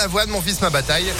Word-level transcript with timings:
Balavoine, 0.00 0.30
mon 0.30 0.40
fils, 0.40 0.58
ma 0.62 0.70
bataille. 0.70 1.12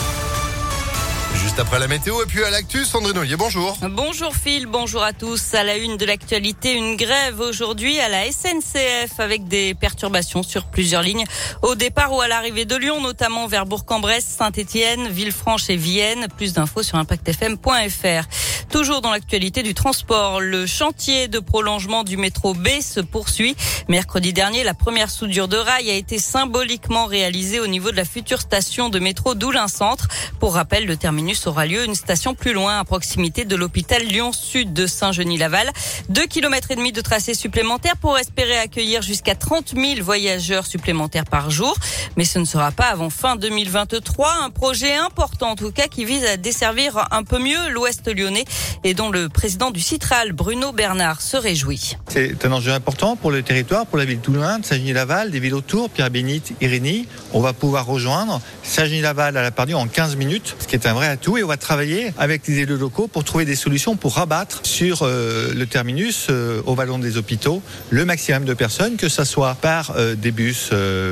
Juste 1.43 1.59
après 1.59 1.79
la 1.79 1.89
météo 1.89 2.23
et 2.23 2.27
puis 2.27 2.45
à 2.45 2.51
l'actu, 2.51 2.85
Sandrine 2.85 3.17
Ollier, 3.17 3.37
bonjour. 3.37 3.75
Bonjour 3.91 4.37
Phil, 4.37 4.67
bonjour 4.67 5.03
à 5.03 5.15
tous. 5.15 5.55
À 5.55 5.65
la 5.65 5.79
une 5.79 5.97
de 5.97 6.05
l'actualité, 6.05 6.75
une 6.75 6.97
grève 6.97 7.41
aujourd'hui 7.41 7.99
à 7.99 8.11
la 8.11 8.31
SNCF 8.31 9.19
avec 9.19 9.49
des 9.49 9.73
perturbations 9.75 10.43
sur 10.43 10.67
plusieurs 10.67 11.01
lignes. 11.01 11.25
Au 11.63 11.75
départ 11.77 12.13
ou 12.13 12.21
à 12.21 12.29
l'arrivée 12.29 12.67
de 12.67 12.77
Lyon, 12.77 13.01
notamment 13.01 13.47
vers 13.47 13.65
Bourg-en-Bresse, 13.65 14.27
Saint-Étienne, 14.27 15.09
Villefranche 15.09 15.71
et 15.71 15.77
Vienne. 15.77 16.27
Plus 16.37 16.53
d'infos 16.53 16.83
sur 16.83 16.99
impactfm.fr. 16.99 18.29
Toujours 18.69 19.01
dans 19.01 19.11
l'actualité 19.11 19.63
du 19.63 19.73
transport, 19.75 20.41
le 20.41 20.67
chantier 20.67 21.27
de 21.27 21.39
prolongement 21.39 22.05
du 22.05 22.19
métro 22.19 22.53
B 22.53 22.69
se 22.83 23.01
poursuit. 23.01 23.57
Mercredi 23.89 24.33
dernier, 24.33 24.63
la 24.63 24.75
première 24.75 25.11
soudure 25.11 25.49
de 25.49 25.57
rail 25.57 25.91
a 25.91 25.95
été 25.95 26.19
symboliquement 26.19 27.07
réalisée 27.07 27.61
au 27.61 27.67
niveau 27.67 27.91
de 27.91 27.97
la 27.97 28.05
future 28.05 28.41
station 28.43 28.91
de 28.91 28.99
métro 28.99 29.35
d'Oulin 29.35 29.69
Centre. 29.69 30.07
Pour 30.39 30.55
rappel, 30.55 30.87
le 30.87 30.97
terminus 30.97 31.30
aura 31.47 31.67
lieu 31.67 31.85
une 31.85 31.95
station 31.95 32.35
plus 32.35 32.53
loin, 32.53 32.81
à 32.81 32.85
proximité 32.85 33.45
de 33.45 33.55
l'hôpital 33.55 34.03
Lyon-Sud 34.03 34.73
de 34.73 34.87
Saint-Genis-Laval. 34.87 35.71
Deux 36.09 36.27
kilomètres 36.27 36.71
et 36.71 36.77
demi 36.77 36.93
de 36.93 37.01
tracé 37.01 37.35
supplémentaire 37.35 37.97
pour 37.97 38.19
espérer 38.19 38.59
accueillir 38.59 39.03
jusqu'à 39.03 39.35
30 39.35 39.75
000 39.77 40.03
voyageurs 40.03 40.67
supplémentaires 40.67 41.25
par 41.25 41.51
jour. 41.51 41.77
Mais 42.17 42.25
ce 42.25 42.39
ne 42.39 42.45
sera 42.45 42.73
pas 42.73 42.87
avant 42.87 43.11
fin 43.11 43.37
2023. 43.37 44.43
Un 44.43 44.51
projet 44.51 44.95
important, 44.95 45.51
en 45.51 45.57
tout 45.57 45.71
cas, 45.71 45.87
qui 45.87 46.05
vise 46.05 46.25
à 46.25 46.37
desservir 46.37 47.07
un 47.11 47.23
peu 47.23 47.39
mieux 47.39 47.69
l'ouest 47.71 48.09
lyonnais 48.09 48.45
et 48.83 48.95
dont 48.95 49.11
le 49.11 49.29
président 49.29 49.71
du 49.71 49.81
Citral, 49.81 50.33
Bruno 50.33 50.73
Bernard, 50.73 51.21
se 51.21 51.37
réjouit. 51.37 51.97
C'est 52.09 52.45
un 52.45 52.53
enjeu 52.53 52.73
important 52.73 53.17
pour 53.17 53.31
le 53.31 53.43
territoire, 53.43 53.87
pour 53.87 53.99
la 53.99 54.05
ville 54.05 54.19
de 54.19 54.25
Toulon, 54.25 54.59
de 54.59 54.65
Saint-Genis-Laval, 54.65 55.31
des 55.31 55.41
villes 55.41 55.55
autour, 55.55 55.91
Pierre-Bénite, 55.91 56.55
Irénie. 56.61 57.07
On 57.33 57.41
va 57.41 57.53
pouvoir 57.53 57.87
rejoindre 57.87 58.41
Saint-Genis-Laval 58.63 59.37
à 59.37 59.43
la 59.43 59.51
Pardue 59.51 59.75
en 59.75 59.87
15 59.87 60.17
minutes, 60.17 60.57
ce 60.59 60.67
qui 60.67 60.75
est 60.75 60.87
un 60.87 60.95
vrai 60.95 61.09
Et 61.27 61.45
on 61.45 61.47
va 61.47 61.57
travailler 61.57 62.13
avec 62.19 62.49
les 62.49 62.59
élus 62.59 62.77
locaux 62.77 63.07
pour 63.07 63.25
trouver 63.25 63.45
des 63.45 63.55
solutions 63.55 63.95
pour 63.95 64.15
rabattre 64.15 64.61
sur 64.65 65.03
euh, 65.03 65.53
le 65.55 65.67
terminus 65.67 66.27
euh, 66.29 66.63
au 66.67 66.75
vallon 66.75 66.99
des 66.99 67.19
hôpitaux 67.19 67.63
le 67.91 68.05
maximum 68.05 68.45
de 68.45 68.55
personnes, 68.55 68.97
que 68.97 69.09
ce 69.09 69.25
soit 69.25 69.55
par 69.55 69.93
euh, 69.97 70.15
des 70.15 70.33
bus 70.33 70.71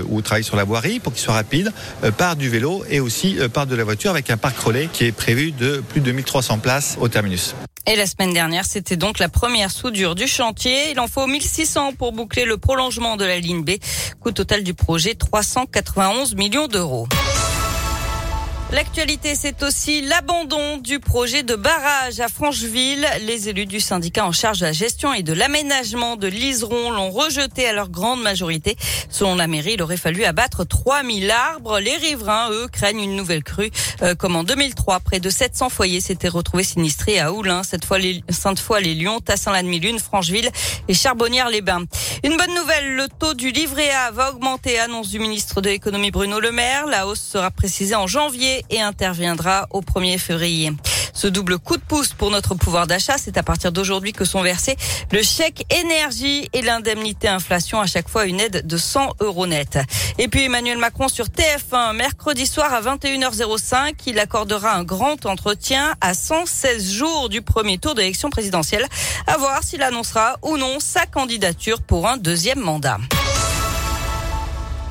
ou 0.08 0.22
travail 0.22 0.44
sur 0.44 0.56
la 0.56 0.64
voirie 0.64 0.98
pour 0.98 1.12
qu'ils 1.12 1.22
soient 1.22 1.34
rapides, 1.34 1.72
par 2.16 2.36
du 2.36 2.48
vélo 2.48 2.84
et 2.91 3.00
aussi 3.00 3.36
par 3.52 3.66
de 3.66 3.77
la 3.77 3.84
voiture 3.84 4.10
avec 4.10 4.30
un 4.30 4.36
parc 4.36 4.58
relais 4.58 4.88
qui 4.92 5.05
est 5.05 5.12
prévu 5.12 5.52
de 5.52 5.82
plus 5.88 6.00
de 6.00 6.10
1300 6.10 6.58
places 6.58 6.97
au 7.00 7.08
terminus. 7.08 7.54
Et 7.86 7.97
la 7.97 8.06
semaine 8.06 8.32
dernière, 8.32 8.64
c'était 8.64 8.97
donc 8.97 9.19
la 9.19 9.28
première 9.28 9.70
soudure 9.70 10.14
du 10.14 10.27
chantier. 10.27 10.91
Il 10.91 11.00
en 11.00 11.06
faut 11.06 11.27
1600 11.27 11.94
pour 11.94 12.12
boucler 12.12 12.44
le 12.44 12.58
prolongement 12.58 13.16
de 13.16 13.25
la 13.25 13.38
ligne 13.38 13.64
B. 13.64 13.72
Coût 14.20 14.32
total 14.32 14.62
du 14.62 14.75
projet 14.75 15.14
391 15.14 16.34
millions 16.34 16.66
d'euros. 16.66 17.08
L'actualité, 18.70 19.34
c'est 19.34 19.62
aussi 19.62 20.02
l'abandon 20.02 20.77
du 20.77 21.00
projet 21.00 21.42
de 21.42 21.55
barrage 21.55 22.20
à 22.20 22.28
Francheville. 22.28 23.06
Les 23.22 23.48
élus 23.48 23.64
du 23.64 23.80
syndicat 23.80 24.27
en 24.27 24.33
charge 24.33 24.60
de 24.60 24.66
la 24.66 24.72
gestion 24.72 25.14
et 25.14 25.22
de 25.22 25.33
l'aménagement 25.33 26.16
de 26.16 26.27
l'Iseron 26.27 26.91
l'ont 26.91 27.10
rejeté 27.10 27.66
à 27.66 27.72
leur 27.72 27.88
grande 27.88 28.20
majorité. 28.20 28.77
Selon 29.08 29.36
la 29.36 29.47
mairie, 29.47 29.72
il 29.75 29.83
aurait 29.83 29.97
fallu 29.97 30.22
abattre 30.25 30.66
3000 30.66 31.30
arbres. 31.30 31.80
Les 31.80 31.97
riverains, 31.97 32.50
eux, 32.50 32.69
craignent 32.70 33.00
une 33.00 33.16
nouvelle 33.16 33.42
crue. 33.42 33.70
Euh, 34.02 34.14
comme 34.14 34.36
en 34.36 34.44
2003, 34.44 35.00
près 35.00 35.19
de 35.19 35.30
700 35.30 35.70
foyers 35.70 36.03
s'étaient 36.03 36.28
retrouvés 36.28 36.62
sinistrés 36.62 37.19
à 37.19 37.32
Oulin, 37.32 37.62
cette 37.62 37.86
fois 37.86 37.98
les 37.98 38.22
Sainte-Foy-les-Lyons, 38.28 39.20
Tassin-la-Demi-Lune, 39.20 39.98
Francheville 39.98 40.50
et 40.88 40.94
Charbonnières-les-Bains. 40.94 41.84
Une 42.24 42.36
bonne 42.36 42.55
nouvelle, 42.55 42.97
le 42.97 43.06
taux 43.08 43.34
du 43.34 43.50
livret 43.50 43.91
A 43.91 44.11
va 44.11 44.30
augmenter, 44.30 44.78
annonce 44.80 45.08
du 45.08 45.20
ministre 45.20 45.61
de 45.61 45.69
l'économie 45.69 46.11
Bruno 46.11 46.41
Le 46.41 46.50
Maire. 46.50 46.86
La 46.86 47.06
hausse 47.06 47.20
sera 47.20 47.52
précisée 47.52 47.94
en 47.94 48.08
janvier 48.08 48.64
et 48.70 48.80
interviendra 48.80 49.69
au 49.70 49.83
1er 49.83 50.19
février. 50.19 50.72
Ce 51.19 51.27
double 51.27 51.58
coup 51.58 51.77
de 51.77 51.83
pouce 51.83 52.11
pour 52.11 52.30
notre 52.30 52.55
pouvoir 52.55 52.86
d'achat, 52.86 53.19
c'est 53.19 53.36
à 53.38 53.42
partir 53.42 53.72
d'aujourd'hui 53.72 54.12
que 54.12 54.24
sont 54.24 54.41
versés 54.41 54.77
le 55.11 55.20
chèque 55.20 55.66
énergie 55.75 56.48
et 56.53 56.62
l'indemnité 56.62 57.26
inflation, 57.26 57.81
à 57.81 57.87
chaque 57.87 58.09
fois 58.09 58.26
une 58.26 58.38
aide 58.38 58.65
de 58.65 58.76
100 58.76 59.15
euros 59.19 59.48
net. 59.48 59.81
Et 60.19 60.28
puis 60.28 60.44
Emmanuel 60.44 60.78
Macron 60.78 61.09
sur 61.09 61.26
TF1, 61.26 61.97
mercredi 61.97 62.47
soir 62.47 62.72
à 62.72 62.81
21h05, 62.82 63.94
il 64.06 64.20
accordera 64.20 64.76
un 64.76 64.84
grand 64.84 65.26
entretien 65.26 65.97
à 66.00 66.15
116 66.15 66.88
jours 66.92 67.28
du 67.28 67.42
premier 67.42 67.78
tour 67.78 67.97
d'élection 67.97 68.31
présidentielle, 68.31 68.87
à 69.26 69.38
voir 69.38 69.65
s'il 69.65 69.82
annoncera 69.82 70.37
ou 70.42 70.56
non 70.56 70.78
sa 70.78 71.04
candidature 71.06 71.82
pour 71.82 72.06
un 72.06 72.16
deuxième 72.16 72.60
mandat. 72.60 72.98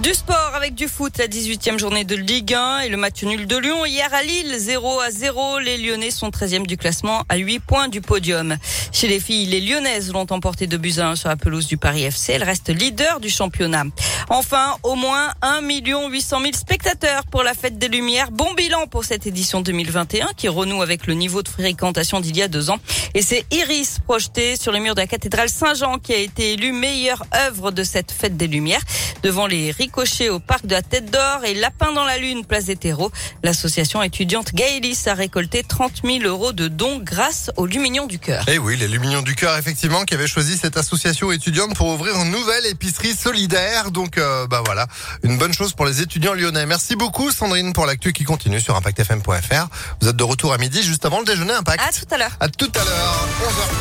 Du 0.02 0.14
sport 0.14 0.52
avec 0.54 0.76
du 0.76 0.88
foot, 0.88 1.18
la 1.18 1.28
18e 1.28 1.80
journée 1.80 2.04
de 2.04 2.16
Ligue 2.16 2.54
1 2.54 2.82
et 2.82 2.90
le 2.90 2.98
match 2.98 3.24
nul 3.24 3.48
de 3.48 3.58
Lyon 3.58 3.84
hier 3.84 4.14
à 4.14 4.22
Lille, 4.22 4.54
0 4.56 5.00
à 5.00 5.10
0. 5.10 5.58
Les 5.58 5.80
Lyonnais 5.80 6.12
sont 6.12 6.30
13e 6.30 6.68
du 6.68 6.78
classement 6.78 7.24
à 7.30 7.38
8 7.38 7.60
points 7.60 7.88
du 7.88 8.00
podium. 8.00 8.58
Chez 8.92 9.08
les 9.08 9.20
filles, 9.20 9.48
les 9.48 9.60
Lyonnaises 9.60 10.14
l'ont 10.14 10.28
emporté 10.30 10.68
de 10.68 10.78
buts 10.78 11.00
1 11.00 11.16
sur 11.16 11.30
la 11.30 11.36
pelouse 11.36 11.66
du 11.66 11.78
Paris 11.78 12.04
FC. 12.04 12.34
Elles 12.34 12.44
restent 12.44 12.70
leader 12.70 13.20
du 13.20 13.32
championnat. 13.32 13.86
Enfin, 14.30 14.78
au 14.84 14.94
moins 14.94 15.30
1 15.42 15.62
800 15.62 16.42
000 16.42 16.52
spectateurs 16.54 17.26
pour 17.26 17.42
la 17.42 17.56
fête 17.56 17.80
des 17.80 17.88
Lumières. 17.88 18.30
Bon 18.30 18.54
bilan 18.54 18.86
pour 18.86 19.04
cette 19.04 19.26
édition 19.26 19.62
2021 19.62 20.28
qui 20.38 20.48
renoue 20.48 20.84
avec 20.84 21.08
le 21.08 21.16
niveau 21.16 21.42
de 21.42 21.50
fréquentation 21.50 22.20
d'il 22.20 22.38
y 22.38 22.44
a 22.44 22.48
deux 22.48 22.70
ans. 22.70 22.78
Et 23.16 23.24
c'est 23.24 23.46
Iris 23.52 23.98
projeté 24.06 24.58
sur 24.58 24.72
les 24.72 24.80
murs 24.80 24.94
de 24.94 25.02
la 25.02 25.08
cathédrale 25.08 25.50
Saint-Jean 25.50 25.98
qui 25.98 26.14
a 26.14 26.18
été 26.18 26.54
élu 26.54 26.72
meilleure 26.72 27.26
œuvre 27.34 27.72
de 27.72 27.84
cette 27.84 28.12
fête 28.12 28.38
des 28.38 28.48
Lumières 28.48 28.84
devant 29.24 29.48
les 29.48 29.72
ricochets 29.88 30.28
au 30.28 30.40
parc 30.40 30.66
de 30.66 30.74
la 30.74 30.82
Tête 30.82 31.10
d'Or 31.12 31.46
et 31.46 31.54
Lapin 31.54 31.94
dans 31.94 32.04
la 32.04 32.18
Lune, 32.18 32.44
place 32.44 32.66
des 32.66 32.76
terreaux. 32.76 33.10
L'association 33.42 34.04
étudiante 34.04 34.54
Gaëlis 34.54 35.04
a 35.06 35.14
récolté 35.14 35.64
30 35.64 36.02
000 36.04 36.20
euros 36.26 36.52
de 36.52 36.68
dons 36.68 37.00
grâce 37.02 37.52
au 37.56 37.66
Luminion 37.66 38.06
du 38.06 38.20
Cœur. 38.20 38.44
Et 38.50 38.56
eh 38.56 38.58
oui, 38.58 38.76
les 38.76 38.90
Luminions 38.90 39.22
du 39.22 39.34
Cœur, 39.34 39.56
effectivement, 39.56 40.04
qui 40.04 40.14
avaient 40.14 40.28
choisi 40.28 40.58
cette 40.58 40.76
association 40.76 41.32
étudiante 41.32 41.74
pour 41.74 41.88
ouvrir 41.88 42.18
une 42.18 42.32
nouvelle 42.32 42.66
épicerie 42.66 43.16
solidaire. 43.16 43.92
Donc, 43.92 44.18
euh, 44.18 44.46
bah 44.48 44.62
voilà, 44.66 44.88
une 45.24 45.38
bonne 45.38 45.54
chose 45.54 45.72
pour 45.72 45.86
les 45.86 46.02
étudiants 46.02 46.34
lyonnais. 46.34 46.66
Merci 46.66 46.98
beaucoup, 46.98 47.32
Sandrine, 47.32 47.72
pour 47.72 47.86
l'actu 47.86 48.12
qui 48.12 48.26
continue 48.26 48.60
sur 48.60 48.76
ImpactFM.fr. 48.76 49.68
Vous 50.02 50.10
êtes 50.10 50.18
de 50.18 50.24
retour 50.26 50.52
à 50.52 50.58
midi, 50.58 50.84
juste 50.84 51.06
avant 51.06 51.20
le 51.20 51.26
déjeuner 51.26 51.54
Impact. 51.54 51.82
À 51.82 51.94
tout 51.94 52.14
à 52.14 52.18
l'heure. 52.18 52.36
À 52.42 52.50
tout 52.50 52.72
à 52.76 52.84
l'heure, 52.84 53.28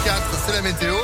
11h04, 0.06 0.20
c'est 0.46 0.52
la 0.52 0.62
météo. 0.62 0.94